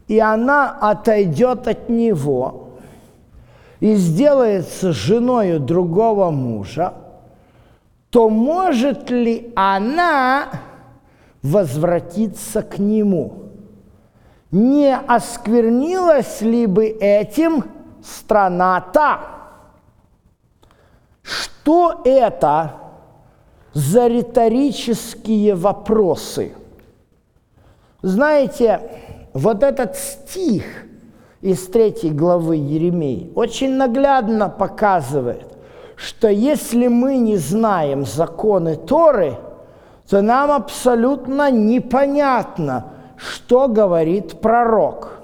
и 0.07 0.19
она 0.19 0.77
отойдет 0.79 1.67
от 1.67 1.89
него 1.89 2.69
и 3.79 3.95
сделается 3.95 4.91
женою 4.91 5.59
другого 5.59 6.29
мужа, 6.29 6.93
то 8.11 8.29
может 8.29 9.09
ли 9.09 9.51
она 9.55 10.49
возвратиться 11.41 12.61
к 12.61 12.77
нему? 12.77 13.44
Не 14.51 14.95
осквернилась 14.95 16.41
ли 16.41 16.65
бы 16.65 16.85
этим 16.85 17.65
страна-то. 18.03 19.19
Что 21.21 22.01
это 22.05 22.73
за 23.73 24.07
риторические 24.07 25.55
вопросы? 25.55 26.53
Знаете, 28.01 28.81
вот 29.33 29.63
этот 29.63 29.95
стих 29.95 30.63
из 31.41 31.65
третьей 31.67 32.11
главы 32.11 32.55
Еремей 32.55 33.31
очень 33.35 33.75
наглядно 33.75 34.47
показывает, 34.47 35.45
что 35.95 36.27
если 36.27 36.87
мы 36.87 37.17
не 37.17 37.37
знаем 37.37 38.05
законы 38.05 38.75
Торы, 38.75 39.37
то 40.09 40.21
нам 40.21 40.51
абсолютно 40.51 41.51
непонятно, 41.51 42.93
что 43.17 43.67
говорит 43.67 44.41
пророк. 44.41 45.19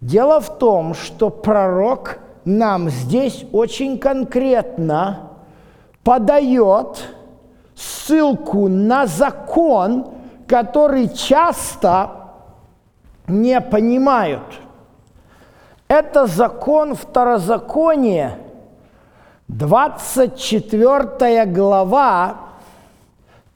Дело 0.00 0.40
в 0.40 0.58
том, 0.58 0.94
что 0.94 1.30
пророк 1.30 2.18
нам 2.44 2.88
здесь 2.88 3.44
очень 3.52 3.98
конкретно 3.98 5.30
подает 6.02 7.06
ссылку 7.74 8.68
на 8.68 9.06
закон, 9.06 10.08
который 10.46 11.08
часто 11.08 12.10
не 13.26 13.60
понимают. 13.60 14.42
Это 15.86 16.26
закон 16.26 16.94
второзакония, 16.94 18.38
24 19.48 21.46
глава, 21.46 22.49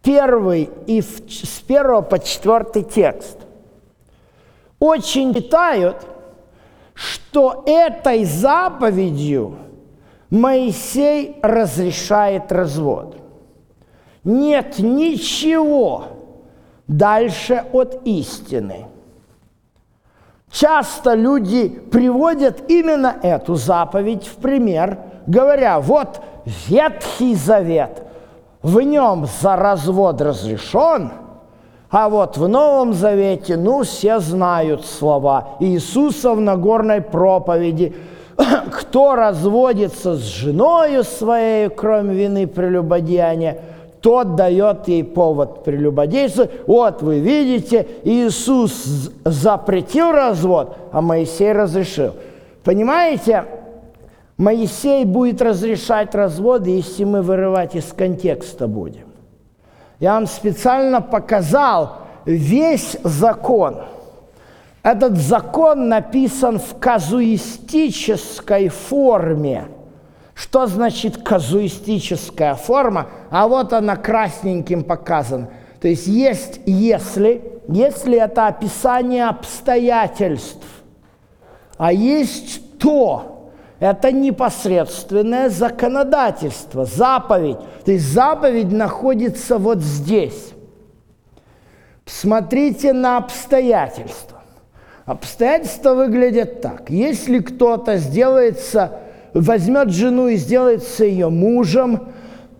1 0.04 0.68
и 0.86 1.00
с 1.00 1.62
1 1.66 2.04
по 2.04 2.18
4 2.18 2.84
текст. 2.84 3.38
Очень 4.78 5.34
считают, 5.34 6.06
что 6.92 7.64
этой 7.66 8.24
заповедью 8.24 9.56
Моисей 10.30 11.36
разрешает 11.42 12.52
развод. 12.52 13.16
Нет 14.24 14.78
ничего 14.78 16.04
дальше 16.86 17.64
от 17.72 18.02
истины. 18.04 18.86
Часто 20.50 21.14
люди 21.14 21.68
приводят 21.68 22.70
именно 22.70 23.16
эту 23.22 23.56
заповедь 23.56 24.26
в 24.26 24.36
пример, 24.36 24.98
говоря, 25.26 25.80
вот 25.80 26.22
Ветхий 26.68 27.34
Завет, 27.34 28.03
в 28.64 28.80
нем 28.80 29.26
за 29.40 29.54
развод 29.54 30.20
разрешен, 30.20 31.12
а 31.90 32.08
вот 32.08 32.36
в 32.36 32.48
Новом 32.48 32.92
Завете, 32.92 33.56
ну, 33.56 33.84
все 33.84 34.18
знают 34.18 34.84
слова 34.84 35.50
Иисуса 35.60 36.34
в 36.34 36.40
Нагорной 36.40 37.00
проповеди– 37.00 37.94
кто 38.70 39.14
разводится 39.14 40.14
с 40.14 40.22
женою 40.22 41.04
своей, 41.04 41.68
кроме 41.68 42.14
вины 42.14 42.46
прелюбодеяния, 42.46 43.58
тот 44.00 44.36
дает 44.36 44.88
ей 44.88 45.02
повод 45.02 45.64
прелюбодействовать. 45.64 46.50
Вот 46.66 47.00
вы 47.02 47.20
видите, 47.20 47.86
Иисус 48.04 49.10
запретил 49.24 50.12
развод, 50.12 50.76
а 50.92 51.00
Моисей 51.00 51.52
разрешил. 51.52 52.12
Понимаете, 52.64 53.44
Моисей 54.36 55.04
будет 55.04 55.40
разрешать 55.40 56.14
разводы, 56.14 56.70
если 56.70 57.04
мы 57.04 57.22
вырывать 57.22 57.76
из 57.76 57.92
контекста 57.92 58.66
будем. 58.66 59.12
Я 60.00 60.14
вам 60.14 60.26
специально 60.26 61.00
показал 61.00 61.98
весь 62.24 62.96
закон– 63.02 63.82
этот 64.84 65.16
закон 65.16 65.88
написан 65.88 66.58
в 66.58 66.78
казуистической 66.78 68.68
форме. 68.68 69.68
Что 70.34 70.66
значит 70.66 71.22
казуистическая 71.22 72.54
форма? 72.54 73.06
А 73.30 73.48
вот 73.48 73.72
она 73.72 73.96
красненьким 73.96 74.84
показана. 74.84 75.48
То 75.80 75.88
есть 75.88 76.06
есть 76.06 76.60
если, 76.66 77.60
если 77.66 78.18
это 78.18 78.46
описание 78.46 79.26
обстоятельств, 79.26 80.66
а 81.78 81.90
есть 81.90 82.78
то, 82.78 83.33
это 83.84 84.12
непосредственное 84.12 85.50
законодательство, 85.50 86.86
заповедь. 86.86 87.58
То 87.84 87.92
есть 87.92 88.06
заповедь 88.06 88.72
находится 88.72 89.58
вот 89.58 89.80
здесь. 89.80 90.54
Смотрите 92.06 92.94
на 92.94 93.18
обстоятельства. 93.18 94.40
Обстоятельства 95.04 95.92
выглядят 95.92 96.62
так. 96.62 96.88
Если 96.88 97.40
кто-то 97.40 97.98
сделается, 97.98 99.00
возьмет 99.34 99.90
жену 99.90 100.28
и 100.28 100.36
сделается 100.36 101.04
ее 101.04 101.28
мужем, 101.28 102.08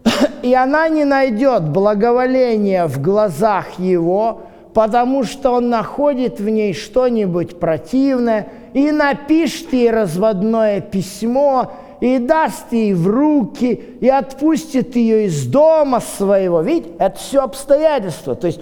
и 0.43 0.53
она 0.53 0.91
не 0.91 1.05
найдет 1.07 1.71
благоволения 1.71 2.87
в 2.87 3.01
глазах 3.01 3.79
его, 3.79 4.43
потому 4.75 5.23
что 5.23 5.53
он 5.53 5.71
находит 5.71 6.41
в 6.41 6.49
ней 6.49 6.75
что-нибудь 6.75 7.61
противное, 7.61 8.49
и 8.75 8.91
напишет 8.91 9.73
ей 9.73 9.91
разводное 9.91 10.81
письмо, 10.81 11.73
и 12.01 12.19
даст 12.19 12.73
ей 12.73 12.93
в 12.93 13.07
руки, 13.07 13.69
и 14.01 14.09
отпустит 14.09 14.97
ее 14.97 15.27
из 15.27 15.47
дома 15.47 16.01
своего. 16.01 16.61
Видите, 16.61 16.91
это 16.99 17.17
все 17.17 17.43
обстоятельства. 17.43 18.35
То 18.35 18.49
есть 18.49 18.61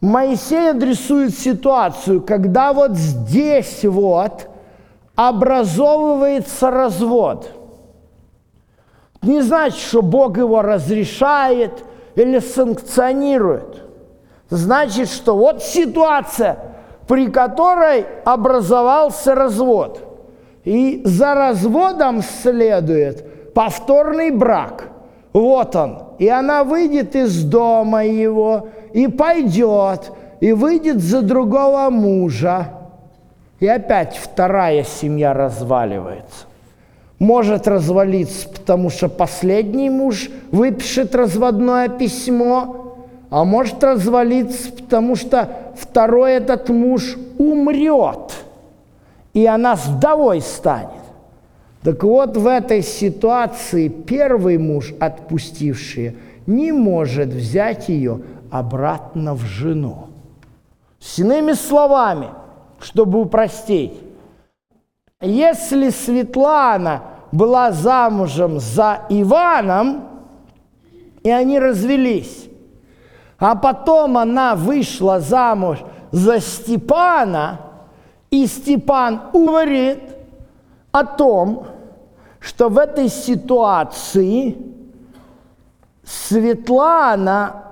Моисей 0.00 0.70
адресует 0.70 1.38
ситуацию, 1.38 2.22
когда 2.22 2.72
вот 2.72 2.96
здесь 2.96 3.84
вот 3.84 4.48
образовывается 5.14 6.70
развод. 6.70 7.50
Не 9.20 9.42
значит, 9.42 9.78
что 9.78 10.00
Бог 10.00 10.38
его 10.38 10.62
разрешает 10.62 11.84
или 12.14 12.38
санкционирует. 12.38 13.87
Значит, 14.50 15.08
что 15.08 15.36
вот 15.36 15.62
ситуация, 15.62 16.58
при 17.06 17.30
которой 17.30 18.06
образовался 18.24 19.34
развод. 19.34 20.00
И 20.64 21.02
за 21.04 21.34
разводом 21.34 22.22
следует 22.22 23.52
повторный 23.54 24.30
брак. 24.30 24.88
Вот 25.32 25.76
он. 25.76 26.02
И 26.18 26.28
она 26.28 26.64
выйдет 26.64 27.14
из 27.14 27.44
дома 27.44 28.04
его, 28.04 28.68
и 28.92 29.06
пойдет, 29.06 30.12
и 30.40 30.52
выйдет 30.52 31.00
за 31.00 31.22
другого 31.22 31.90
мужа. 31.90 32.72
И 33.60 33.66
опять 33.66 34.16
вторая 34.16 34.84
семья 34.84 35.32
разваливается. 35.34 36.46
Может 37.18 37.66
развалиться, 37.66 38.48
потому 38.48 38.90
что 38.90 39.08
последний 39.08 39.90
муж 39.90 40.30
выпишет 40.52 41.14
разводное 41.14 41.88
письмо, 41.88 42.77
а 43.30 43.44
может 43.44 43.82
развалиться, 43.84 44.72
потому 44.72 45.16
что 45.16 45.72
второй 45.76 46.32
этот 46.32 46.68
муж 46.68 47.16
умрет, 47.38 48.34
и 49.34 49.44
она 49.46 49.74
вдовой 49.74 50.40
станет. 50.40 50.90
Так 51.82 52.02
вот, 52.02 52.36
в 52.36 52.46
этой 52.46 52.82
ситуации 52.82 53.88
первый 53.88 54.58
муж, 54.58 54.94
отпустивший, 54.98 56.16
не 56.46 56.72
может 56.72 57.28
взять 57.28 57.88
ее, 57.88 58.22
обратно 58.50 59.34
в 59.34 59.42
жену. 59.42 60.08
С 60.98 61.18
иными 61.18 61.52
словами, 61.52 62.28
чтобы 62.80 63.20
упростить, 63.20 63.92
если 65.20 65.90
Светлана 65.90 67.02
была 67.32 67.72
замужем 67.72 68.58
за 68.58 69.02
Иваном, 69.08 70.04
и 71.22 71.30
они 71.30 71.58
развелись, 71.58 72.48
а 73.38 73.54
потом 73.54 74.18
она 74.18 74.54
вышла 74.54 75.20
замуж 75.20 75.78
за 76.10 76.40
Степана, 76.40 77.60
и 78.30 78.46
Степан 78.46 79.20
говорит 79.32 80.00
о 80.92 81.04
том, 81.04 81.66
что 82.40 82.68
в 82.68 82.78
этой 82.78 83.08
ситуации 83.08 84.56
Светлана 86.04 87.64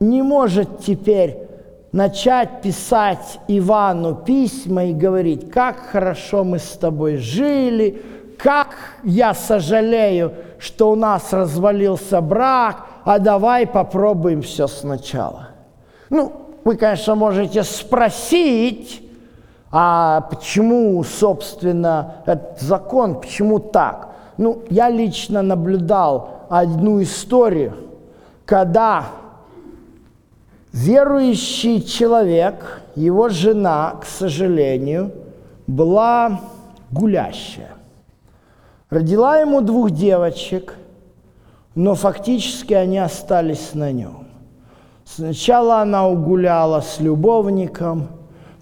не 0.00 0.22
может 0.22 0.80
теперь 0.80 1.48
начать 1.92 2.62
писать 2.62 3.40
Ивану 3.48 4.14
письма 4.14 4.86
и 4.86 4.92
говорить, 4.92 5.50
как 5.50 5.78
хорошо 5.78 6.44
мы 6.44 6.58
с 6.58 6.72
тобой 6.72 7.16
жили, 7.16 8.02
как 8.38 8.76
я 9.02 9.34
сожалею, 9.34 10.32
что 10.58 10.92
у 10.92 10.94
нас 10.94 11.32
развалился 11.32 12.20
брак, 12.20 12.87
а 13.04 13.18
давай 13.18 13.66
попробуем 13.66 14.42
все 14.42 14.66
сначала. 14.66 15.48
Ну, 16.10 16.32
вы, 16.64 16.76
конечно, 16.76 17.14
можете 17.14 17.62
спросить, 17.62 19.02
а 19.70 20.22
почему, 20.22 21.02
собственно, 21.04 22.16
этот 22.26 22.60
закон, 22.60 23.20
почему 23.20 23.58
так? 23.58 24.08
Ну, 24.36 24.62
я 24.70 24.88
лично 24.88 25.42
наблюдал 25.42 26.46
одну 26.48 27.02
историю, 27.02 27.74
когда 28.46 29.06
Верующий 30.72 31.82
человек, 31.82 32.82
его 32.94 33.28
жена, 33.30 33.96
к 34.00 34.04
сожалению, 34.04 35.12
была 35.66 36.40
гулящая. 36.90 37.70
Родила 38.90 39.38
ему 39.38 39.60
двух 39.60 39.90
девочек, 39.90 40.74
но 41.74 41.94
фактически 41.94 42.74
они 42.74 42.98
остались 42.98 43.74
на 43.74 43.92
нем. 43.92 44.26
Сначала 45.04 45.80
она 45.80 46.08
угуляла 46.08 46.80
с 46.80 47.00
любовником, 47.00 48.08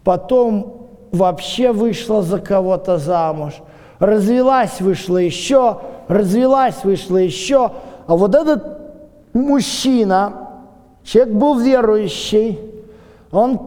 потом 0.05 0.89
вообще 1.13 1.73
вышла 1.73 2.23
за 2.23 2.39
кого-то 2.39 2.99
замуж, 2.99 3.55
развелась, 3.99 4.81
вышла 4.81 5.19
еще, 5.19 5.81
развелась, 6.09 6.85
вышла 6.85 7.17
еще. 7.17 7.73
А 8.07 8.17
вот 8.17 8.35
этот 8.35 8.65
мужчина, 9.33 10.47
Человек 11.07 11.35
был 11.35 11.59
верующий, 11.61 12.59
он 13.31 13.61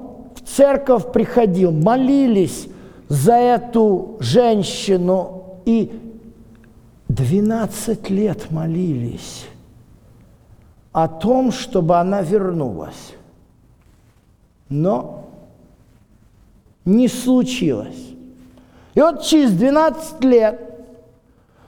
церковь 0.45 1.11
приходил, 1.13 1.71
молились 1.71 2.67
за 3.07 3.35
эту 3.35 4.17
женщину 4.19 5.61
и 5.65 6.08
12 7.09 8.09
лет 8.11 8.51
молились 8.51 9.47
о 10.91 11.07
том, 11.07 11.51
чтобы 11.51 11.97
она 11.97 12.21
вернулась. 12.21 13.13
Но 14.69 15.27
не 16.85 17.07
случилось. 17.07 18.13
И 18.93 19.01
вот 19.01 19.23
через 19.23 19.53
12 19.53 20.23
лет 20.23 20.61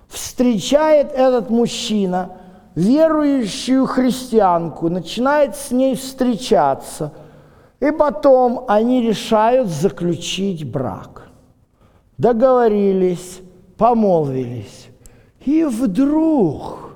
встречает 0.07 1.11
этот 1.11 1.49
мужчина 1.49 2.37
верующую 2.75 3.87
христианку, 3.87 4.89
начинает 4.89 5.55
с 5.55 5.71
ней 5.71 5.95
встречаться, 5.95 7.13
и 7.79 7.91
потом 7.91 8.65
они 8.67 9.01
решают 9.01 9.69
заключить 9.69 10.69
брак. 10.69 11.29
Договорились, 12.17 13.39
помолвились. 13.75 14.90
И 15.45 15.63
вдруг, 15.63 16.91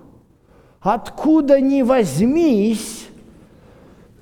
откуда 0.79 1.59
ни 1.59 1.81
возьмись, 1.81 3.07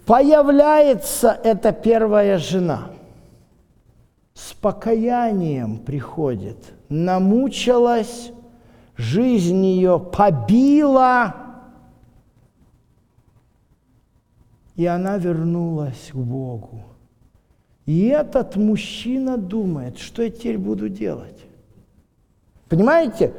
появляется 0.06 1.38
эта 1.44 1.74
первая 1.74 2.38
жена. 2.38 2.92
С 4.34 4.54
покаянием 4.54 5.78
приходит, 5.78 6.58
намучилась, 6.90 8.32
жизнь 8.96 9.66
ее 9.66 10.00
побила, 10.00 11.36
и 14.76 14.86
она 14.86 15.18
вернулась 15.18 16.10
к 16.12 16.16
Богу. 16.16 16.84
И 17.86 18.06
этот 18.06 18.56
мужчина 18.56 19.38
думает, 19.38 20.00
что 20.00 20.24
я 20.24 20.32
теперь 20.32 20.58
буду 20.58 20.88
делать. 20.88 21.40
Понимаете? 22.70 23.34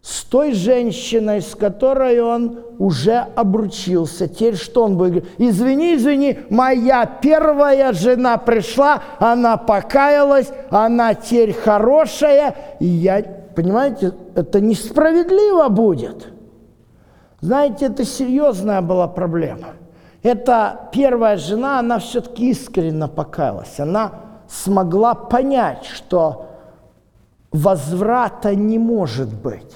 С 0.00 0.24
той 0.24 0.52
женщиной, 0.52 1.42
с 1.42 1.54
которой 1.54 2.20
он 2.20 2.60
уже 2.78 3.26
обручился. 3.34 4.28
Теперь 4.28 4.56
что 4.56 4.84
он 4.84 4.96
будет 4.96 5.10
говорить? 5.10 5.30
Извини, 5.38 5.96
извини, 5.96 6.38
моя 6.50 7.04
первая 7.06 7.92
жена 7.92 8.38
пришла, 8.38 9.02
она 9.18 9.56
покаялась, 9.56 10.50
она 10.70 11.14
теперь 11.14 11.52
хорошая, 11.52 12.54
и 12.78 12.86
я, 12.86 13.22
понимаете, 13.54 14.14
это 14.34 14.60
несправедливо 14.60 15.68
будет. 15.68 16.28
Знаете, 17.40 17.86
это 17.86 18.04
серьезная 18.04 18.80
была 18.80 19.08
проблема. 19.08 19.68
Эта 20.22 20.88
первая 20.92 21.36
жена, 21.36 21.78
она 21.78 21.98
все-таки 21.98 22.50
искренне 22.50 23.06
покаялась. 23.08 23.78
Она 23.78 24.12
смогла 24.48 25.14
понять, 25.14 25.84
что 25.84 26.46
возврата 27.52 28.54
не 28.54 28.78
может 28.78 29.32
быть. 29.32 29.74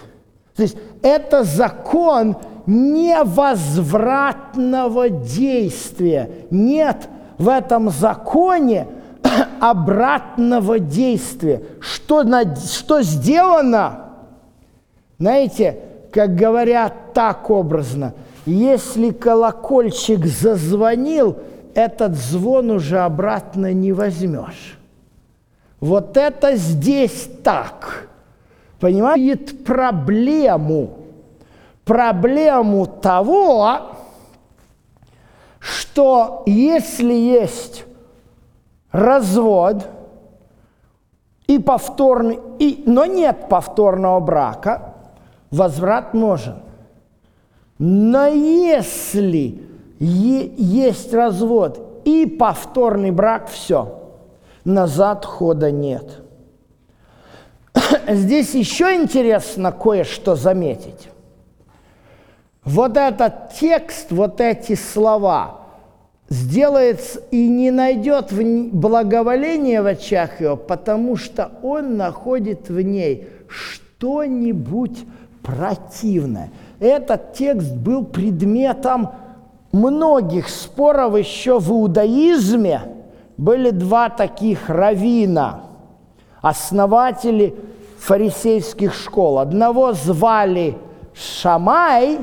То 0.56 0.62
есть 0.62 0.76
это 1.02 1.44
закон 1.44 2.36
невозвратного 2.66 5.08
действия. 5.08 6.30
Нет 6.50 7.08
в 7.38 7.48
этом 7.48 7.90
законе 7.90 8.86
обратного 9.60 10.78
действия. 10.78 11.62
Что, 11.80 12.24
что 12.54 13.02
сделано? 13.02 14.10
Знаете, 15.18 15.80
как 16.12 16.34
говорят 16.34 17.14
так 17.14 17.50
образно, 17.50 18.14
если 18.44 19.10
колокольчик 19.10 20.26
зазвонил, 20.26 21.38
этот 21.74 22.16
звон 22.16 22.70
уже 22.70 22.98
обратно 22.98 23.72
не 23.72 23.92
возьмешь. 23.92 24.78
Вот 25.80 26.16
это 26.16 26.56
здесь 26.56 27.28
так. 27.42 28.08
Понимаете, 28.82 29.54
проблему. 29.54 30.90
Проблему 31.84 32.86
того, 32.86 33.78
что 35.60 36.42
если 36.46 37.14
есть 37.14 37.84
развод 38.90 39.86
и 41.46 41.60
повторный, 41.60 42.40
и, 42.58 42.82
но 42.84 43.04
нет 43.04 43.48
повторного 43.48 44.18
брака, 44.18 44.94
возврат 45.52 46.12
можно. 46.12 46.62
Но 47.78 48.26
если 48.26 49.62
есть 50.00 51.14
развод 51.14 52.02
и 52.04 52.26
повторный 52.26 53.12
брак, 53.12 53.46
все– 53.46 54.00
назад 54.64 55.24
хода 55.24 55.70
нет. 55.70 56.21
Здесь 58.08 58.54
еще 58.54 58.94
интересно 58.94 59.72
кое-что 59.72 60.34
заметить. 60.34 61.08
Вот 62.64 62.96
этот 62.96 63.54
текст, 63.58 64.10
вот 64.10 64.40
эти 64.40 64.74
слова 64.74 65.62
сделается 66.28 67.20
и 67.30 67.48
не 67.48 67.70
найдет 67.70 68.32
благоволения 68.72 69.82
в 69.82 69.86
очах 69.86 70.40
его, 70.40 70.56
потому 70.56 71.16
что 71.16 71.52
он 71.62 71.96
находит 71.96 72.68
в 72.68 72.80
ней 72.80 73.28
что-нибудь 73.48 75.04
противное. 75.42 76.50
Этот 76.78 77.34
текст 77.34 77.74
был 77.74 78.04
предметом 78.04 79.10
многих 79.72 80.48
споров 80.48 81.16
еще 81.16 81.58
в 81.58 81.70
иудаизме– 81.70 82.82
были 83.36 83.70
два 83.70 84.08
таких 84.08 84.68
равина, 84.68 85.62
основатели 86.40 87.54
фарисейских 88.02 88.94
школ. 88.94 89.38
Одного 89.38 89.92
звали 89.92 90.76
Шамай, 91.14 92.18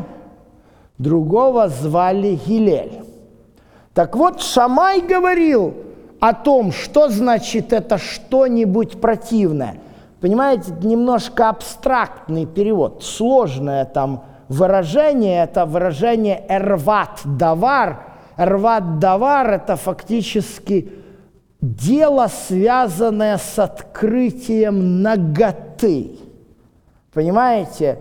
другого 0.97 1.69
звали 1.69 2.39
Гилель. 2.45 3.03
Так 3.93 4.15
вот, 4.15 4.41
Шамай 4.41 5.01
говорил 5.01 5.73
о 6.19 6.33
том, 6.33 6.71
что 6.71 7.09
значит 7.09 7.71
это 7.71 7.97
что-нибудь 7.97 8.99
противное. 8.99 9.79
Понимаете, 10.19 10.73
немножко 10.83 11.47
абстрактный 11.47 12.45
перевод, 12.45 13.03
сложное 13.03 13.85
там 13.85 14.25
выражение, 14.49 15.43
это 15.43 15.65
выражение 15.65 16.43
«эрват 16.49 17.21
давар». 17.23 18.05
«Эрват 18.35 18.99
давар»– 18.99 19.49
это 19.51 19.75
фактически 19.75 20.91
дело, 21.61 22.27
связанное 22.27 23.37
с 23.37 23.59
открытием 23.59 25.01
наготы. 25.01 26.17
Понимаете? 27.13 27.99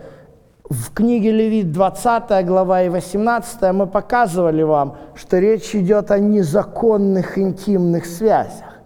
В 0.69 0.93
книге 0.93 1.33
Левит 1.33 1.73
20 1.73 2.45
глава 2.45 2.83
и 2.83 2.89
18 2.91 3.73
мы 3.73 3.87
показывали 3.87 4.63
вам, 4.63 4.99
что 5.15 5.39
речь 5.39 5.75
идет 5.75 6.11
о 6.11 6.19
незаконных 6.19 7.39
интимных 7.39 8.05
связях. 8.05 8.81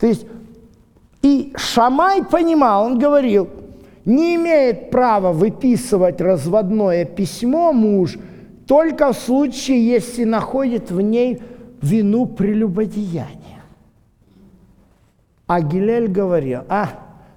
То 0.00 0.08
есть 0.08 0.26
и 1.22 1.52
Шамай 1.56 2.24
понимал, 2.24 2.86
он 2.86 2.98
говорил, 2.98 3.48
не 4.04 4.34
имеет 4.36 4.90
права 4.90 5.32
выписывать 5.32 6.20
разводное 6.20 7.04
письмо 7.04 7.72
муж 7.72 8.18
только 8.66 9.12
в 9.12 9.16
случае, 9.16 9.86
если 9.86 10.24
находит 10.24 10.90
в 10.90 11.00
ней 11.00 11.42
вину 11.82 12.26
прелюбодеяния. 12.26 13.39
А 15.50 15.62
Гилель 15.62 16.06
говорил, 16.06 16.60
а, 16.68 16.90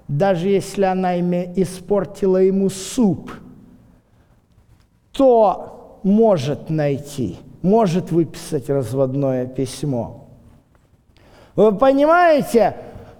даже 0.06 0.48
если 0.48 0.84
она 0.84 1.18
испортила 1.18 2.36
ему 2.36 2.70
суп, 2.70 3.32
то 5.10 5.98
может 6.04 6.70
найти, 6.70 7.38
может 7.60 8.12
выписать 8.12 8.70
разводное 8.70 9.46
письмо. 9.46 10.28
Вы 11.56 11.72
понимаете, 11.74 12.76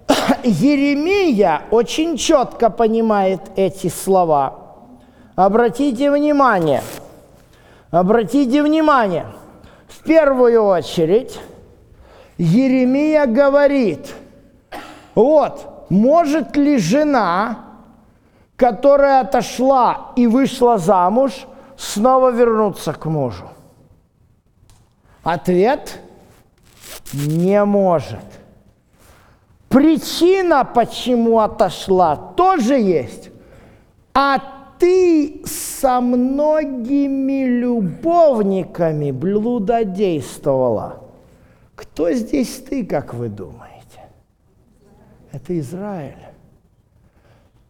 Еремия 0.44 1.62
очень 1.72 2.16
четко 2.16 2.70
понимает 2.70 3.40
эти 3.57 3.88
слова. 3.88 4.76
Обратите 5.35 6.09
внимание, 6.09 6.83
обратите 7.90 8.62
внимание, 8.62 9.26
в 9.88 10.04
первую 10.04 10.62
очередь 10.62 11.37
Еремия 12.38 13.26
говорит– 13.26 14.14
вот, 15.14 15.87
может 15.88 16.57
ли 16.57 16.79
жена, 16.79 17.59
которая 18.57 19.20
отошла 19.20 20.12
и 20.16 20.27
вышла 20.27 20.79
замуж, 20.79 21.46
снова 21.77 22.31
вернуться 22.31 22.92
к 22.92 23.07
мужу? 23.07 23.48
Ответ– 25.22 26.00
не 27.12 27.64
может. 27.64 28.24
Причина, 29.68 30.64
почему 30.64 31.40
отошла, 31.40 32.16
тоже 32.16 32.74
есть. 32.74 33.31
А 34.12 34.38
ты 34.79 35.42
со 35.44 36.00
многими 36.00 37.44
любовниками 37.44 39.11
блудодействовала. 39.11 41.00
Кто 41.74 42.12
здесь 42.12 42.62
ты, 42.68 42.87
как 42.87 43.14
вы 43.14 43.29
думаете? 43.29 43.63
Это 45.35 45.59
Израиль. 45.59 46.29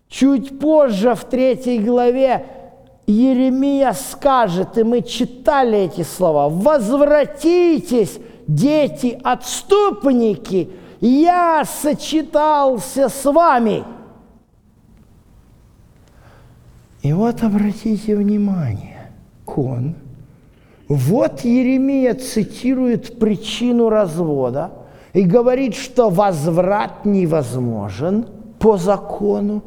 Чуть 0.09 0.59
позже, 0.59 1.15
в 1.15 1.25
третьей 1.25 1.79
главе, 1.79 2.45
Еремия 3.07 3.95
скажет, 3.95 4.77
и 4.77 4.83
мы 4.83 5.01
читали 5.01 5.79
эти 5.79 6.03
слова, 6.03 6.51
«Возвратитесь, 6.51 8.19
дети, 8.47 9.19
отступники, 9.25 10.69
я 11.01 11.65
сочетался 11.65 13.09
с 13.09 13.25
вами». 13.25 13.83
И 17.01 17.15
вот 17.15 17.43
обратите 17.43 18.15
внимание, 18.15 19.11
он, 19.47 19.95
вот 20.87 21.41
Еремия 21.41 22.13
цитирует 22.15 23.19
причину 23.19 23.89
развода 23.89 24.84
и 25.15 25.23
говорит, 25.23 25.75
что 25.75 26.11
возврат 26.11 27.05
невозможен 27.05 28.27
по 28.59 28.77
закону. 28.77 29.63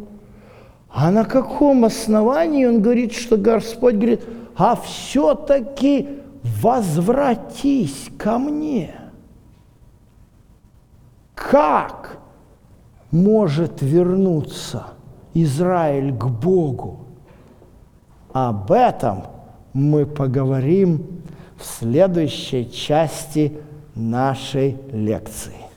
А 0.89 1.09
на 1.09 1.23
каком 1.23 1.85
основании 1.85 2.65
он 2.65 2.81
говорит, 2.81 3.13
что 3.13 3.37
Господь 3.37 3.95
говорит, 3.95 4.21
а 4.55 4.75
все-таки 4.75 6.19
возвратись 6.61 8.09
ко 8.17 8.37
мне? 8.37 8.93
Как 11.33 12.17
может 13.11 13.81
вернуться 13.81 14.87
Израиль 15.33 16.13
к 16.13 16.25
Богу? 16.25 17.05
Об 18.33 18.71
этом 18.71 19.23
мы 19.71 20.05
поговорим 20.05 21.21
в 21.57 21.65
следующей 21.65 22.69
части 22.69 23.57
нашей 23.97 24.77
лекции. 24.91 25.67